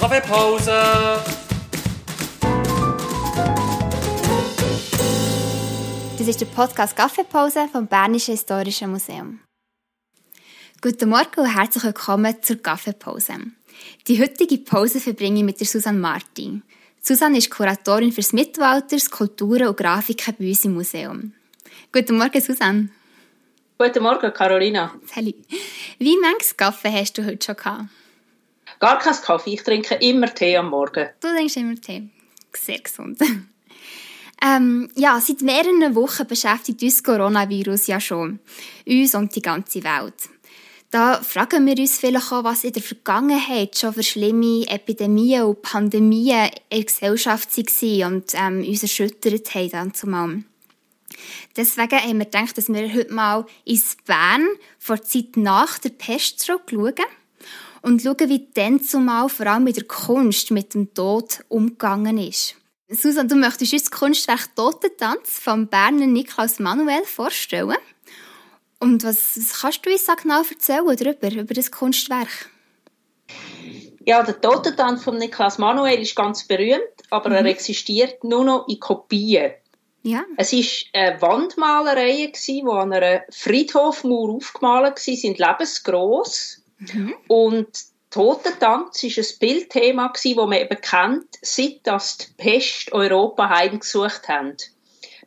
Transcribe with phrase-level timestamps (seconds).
[0.00, 0.70] Kaffeepause!
[6.16, 9.40] Das ist der Podcast Kaffeepause vom Bernischen Historischen Museum.
[10.80, 13.38] Guten Morgen und herzlich willkommen zur Kaffeepause.
[14.06, 16.62] Die heutige Pause verbringe ich mit der Susanne Martin.
[17.00, 21.32] Susanne ist Kuratorin fürs Mittelalter, Skulpturen und Grafiken bei uns im Museum.
[21.90, 22.90] Guten Morgen, Susanne.
[23.76, 24.94] Guten Morgen, Carolina.
[25.16, 25.32] Hallo.
[25.98, 27.88] Wie manches Kaffee hast du heute schon gehabt?
[28.78, 31.08] Gar kein Kaffee, ich trinke immer Tee am Morgen.
[31.20, 32.08] Du trinkst immer Tee.
[32.52, 33.18] Sehr gesund.
[34.40, 38.38] Ähm, ja, seit mehreren Wochen beschäftigt uns Coronavirus ja schon.
[38.86, 40.14] Uns und die ganze Welt.
[40.90, 45.60] Da fragen wir uns vielleicht auch, was in der Vergangenheit schon für schlimme Epidemien und
[45.60, 49.70] Pandemien in der Gesellschaft waren und ähm, uns erschüttert haben.
[49.70, 50.44] Dann zumal.
[51.56, 54.46] Deswegen haben wir gedacht, dass wir heute mal ins Bern
[54.78, 56.94] vor der Zeit nach der Pest zurückschauen
[57.82, 62.56] und schauen, wie dann zumal vor allem mit der Kunst mit dem Tod umgegangen ist.
[62.88, 67.76] Susan, du möchtest uns das Kunstwerk Totentanz vom Berner Niklaus Manuel vorstellen.
[68.80, 72.50] Und was, was kannst du uns genau erzählen darüber, über das Kunstwerk?
[74.06, 77.36] Ja, der Totentanz von Niklaus Manuel ist ganz berühmt, aber mhm.
[77.36, 79.52] er existiert nur noch in Kopien.
[80.02, 80.24] Ja.
[80.38, 86.57] Es war eine Wandmalerei, die an einer Friedhofmauer aufgemalt war, sind lebensgroß.
[86.78, 87.14] Mhm.
[87.28, 87.68] Und
[88.10, 94.70] Totentanz war ein Bildthema, das man eben kennt, seit das die Pest Europa heimgesucht hat.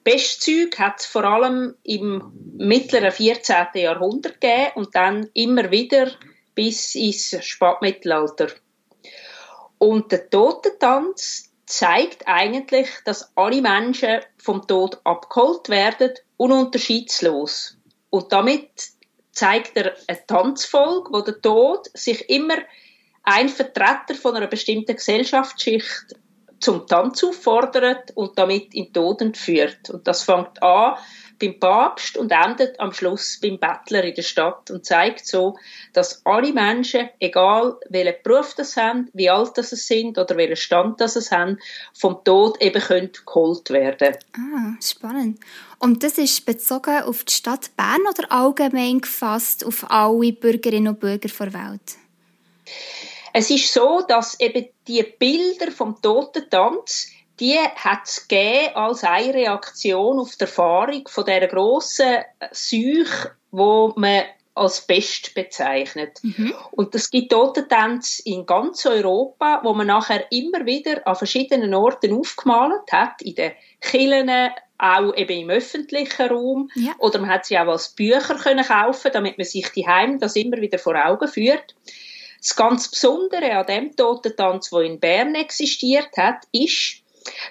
[0.03, 3.67] Pestzeug hat es vor allem im mittleren 14.
[3.75, 6.11] Jahrhundert gegeben und dann immer wieder
[6.55, 8.47] bis ins Spätmittelalter.
[9.77, 17.77] Und der Totentanz zeigt eigentlich, dass alle Menschen vom Tod abgeholt werden, ununterschiedlos.
[18.09, 18.69] Und damit
[19.31, 22.57] zeigt er eine Tanzfolge, wo der Tod sich immer
[23.23, 26.15] ein Vertreter von einer bestimmten Gesellschaftsschicht
[26.59, 29.89] zum Tanz auffordert und damit in den Tod entführt.
[29.89, 30.95] Und das fängt an
[31.39, 35.57] beim Papst und endet am Schluss beim Bettler in der Stadt und zeigt so,
[35.91, 41.01] dass alle Menschen, egal welchen Beruf das haben, wie alt das sind oder welchen Stand
[41.01, 41.57] das haben,
[41.93, 42.81] vom Tod eben
[43.25, 44.17] geholt werden.
[44.37, 45.39] Ah, spannend.
[45.81, 50.99] Und das ist bezogen auf die Stadt Bern oder allgemein gefasst auf alle Bürgerinnen und
[50.99, 51.97] Bürger der Welt?
[53.33, 57.07] Es ist so, dass eben die Bilder vom Totentanz
[57.39, 58.27] die hat es
[58.75, 62.17] als eine Reaktion auf die Erfahrung von dieser grossen
[62.51, 66.19] Seuche, wo man als Pest bezeichnet.
[66.21, 66.53] Mhm.
[66.71, 72.13] Und es gibt Totentänze in ganz Europa, wo man nachher immer wieder an verschiedenen Orten
[72.13, 76.69] aufgemalt hat, in den Kirchen, auch eben im öffentlichen Raum.
[76.75, 76.93] Ja.
[76.97, 80.35] Oder man hat sie auch als Bücher können kaufen, damit man sich die Heim das
[80.35, 81.75] immer wieder vor Augen führt.
[82.39, 87.03] Das ganz Besondere an dem Totentanz, der in Bern existiert hat, ist,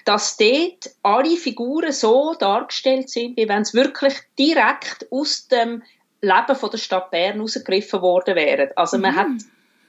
[0.04, 5.84] dass dort alle Figuren so dargestellt sind, wie wenn es wirklich direkt aus dem
[6.20, 8.70] Leben von der Stadt Bern herausgegriffen worden wären.
[8.74, 9.16] Also man mhm.
[9.16, 9.28] hat,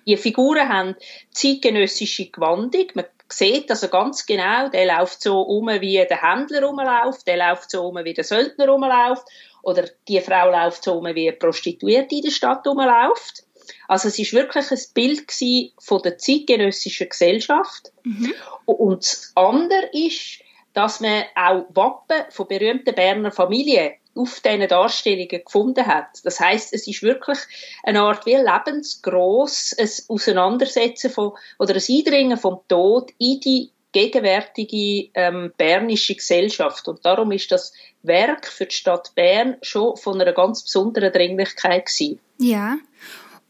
[0.05, 0.95] die Figuren haben
[1.31, 7.27] zeitgenössische Gewandung, man sieht also ganz genau, der läuft so um, wie der Händler rumläuft,
[7.27, 9.23] der läuft so um, wie der Söldner rumläuft,
[9.63, 13.43] oder die Frau läuft so um, wie eine Prostituierte in der Stadt rumläuft.
[13.87, 15.31] Also es ist wirklich ein Bild
[15.79, 17.91] von der zeitgenössischen Gesellschaft.
[18.03, 18.33] Mhm.
[18.65, 20.39] Und das andere ist,
[20.73, 26.19] dass man auch Wappen von berühmten Berner Familien auf diesen Darstellungen gefunden hat.
[26.23, 27.37] Das heißt, es ist wirklich
[27.83, 35.09] eine Art wie lebensgroß ein Auseinandersetzen von, oder ein Eindringen vom Tod in die gegenwärtige
[35.13, 36.87] ähm, bernische Gesellschaft.
[36.87, 37.73] Und darum ist das
[38.03, 42.19] Werk für die Stadt Bern schon von einer ganz besonderen Dringlichkeit gewesen.
[42.37, 42.77] Ja.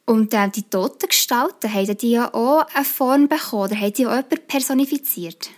[0.05, 4.15] Und äh, die Totengestalten, haben die ja auch eine Form bekommen oder haben die auch
[4.15, 5.49] jemand personifiziert?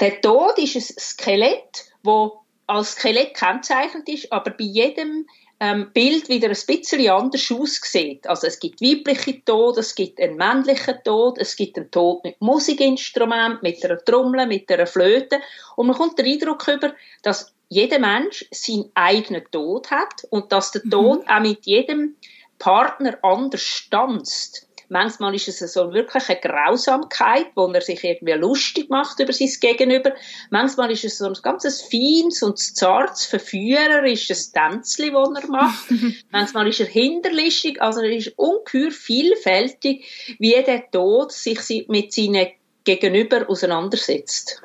[0.00, 2.30] Der Tod ist ein Skelett, das
[2.70, 5.26] als Skelett kennzeichnet ist, aber bei jedem
[5.60, 8.26] ähm, Bild wieder ein bisschen anders aussieht.
[8.26, 12.40] Also es gibt weibliche Tod, es gibt einen männlichen Tod, es gibt einen Tod mit
[12.40, 15.40] Musikinstrument, mit einer Trommel, mit einer Flöte
[15.76, 20.72] und man kommt den Eindruck über, dass jeder Mensch seinen eigenen Tod hat und dass
[20.72, 20.90] der mhm.
[20.90, 22.16] Tod auch mit jedem
[22.58, 24.66] Partner anders stanzt.
[24.92, 29.48] Manchmal ist es so wirklich eine Grausamkeit, wo er sich irgendwie lustig macht über sein
[29.60, 30.12] Gegenüber.
[30.50, 35.84] Manchmal ist es so ein ganz feines und zartes, verführerisches Tänzchen, das er macht.
[36.32, 42.48] Manchmal ist er hinterlistig, also er ist ungeheuer vielfältig, wie der Tod sich mit seinen
[42.82, 44.60] Gegenüber auseinandersetzt.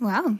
[0.00, 0.32] Wow.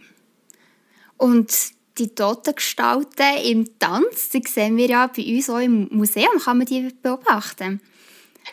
[1.16, 1.54] Und
[1.98, 6.66] die Totengestalten im Tanz, die sehen wir ja bei uns auch im Museum, kann man
[6.66, 7.80] die beobachten.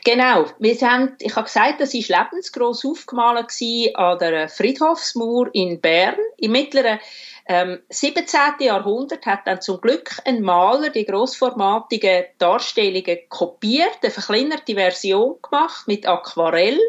[0.04, 0.46] Genau.
[0.60, 3.52] Wir haben, ich habe gesagt, das war lebensgross aufgemalt
[3.96, 6.16] an der Friedhofsmauer in Bern.
[6.38, 7.00] Im mittleren
[7.48, 8.26] ähm, 17.
[8.60, 15.88] Jahrhundert hat dann zum Glück ein Maler die grossformatigen Darstellungen kopiert, eine verkleinerte Version gemacht
[15.88, 16.80] mit Aquarell,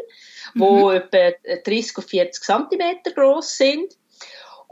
[0.53, 0.59] mhm.
[0.59, 1.31] wo etwa
[1.65, 3.97] 30 auf 40 cm groß sind.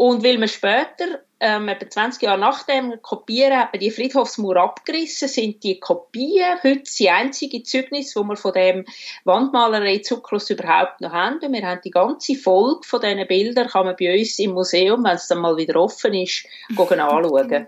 [0.01, 5.27] Und weil man später, ähm, etwa 20 Jahre nach dem Kopieren, hat die Friedhofsmauer abgerissen,
[5.27, 8.83] sind die Kopien heute die einzige Zeugnis, wo wir von dem
[9.25, 11.35] Wandmalerei-Zyklus überhaupt noch haben.
[11.35, 15.03] Und wir haben die ganze Folge von diesen Bildern, kann man bei uns im Museum,
[15.03, 17.67] wenn es dann mal wieder offen ist, anschauen.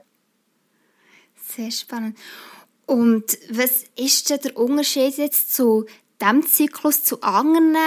[1.35, 2.17] Sehr spannend.
[2.87, 5.85] Und was ist denn der Unterschied jetzt zu
[6.19, 7.77] dem Zyklus zu anderen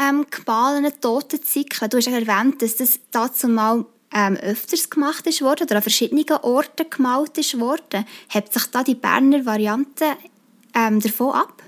[0.00, 1.90] ähm, gemahlenen Totenzyklen.
[1.90, 6.24] Du hast erwähnt, dass das dazu mal ähm, öfters gemacht ist worden oder an verschiedenen
[6.42, 8.06] Orten gemalt ist worden.
[8.28, 10.16] Hebt sich da die Berner Variante
[10.74, 11.62] ähm, davon ab?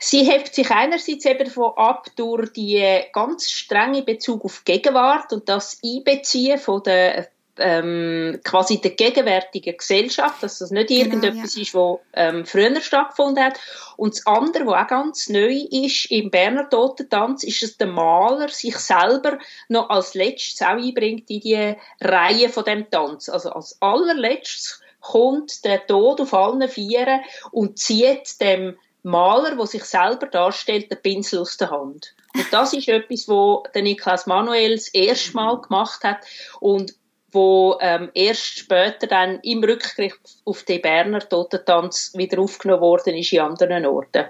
[0.00, 5.48] Sie hebt sich einerseits eben davon ab durch die ganz strenge Bezug auf Gegenwart und
[5.48, 11.62] das Einbeziehen von der ähm, quasi der gegenwärtigen Gesellschaft, dass das nicht genau, irgendetwas ja.
[11.62, 13.60] ist, was ähm, früher stattgefunden hat.
[13.96, 18.48] Und das andere, was auch ganz neu ist im Berner Totentanz, ist, dass der Maler
[18.48, 19.38] sich selber
[19.68, 23.28] noch als letztes auch einbringt in die Reihe von dem Tanz.
[23.28, 27.20] Also als allerletztes kommt der Tod auf allen Vieren
[27.50, 32.14] und zieht dem Maler, der sich selber darstellt, den Pinsel aus der Hand.
[32.34, 36.18] Und das ist etwas, was der Niklas Manuel das erste Mal gemacht hat
[36.60, 36.94] und
[37.32, 43.32] wo ähm, erst später dann im Rückgriff auf den Berner Totentanz wieder aufgenommen worden ist
[43.32, 44.26] in anderen Orten.